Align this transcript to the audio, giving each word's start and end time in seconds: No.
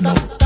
No. 0.00 0.43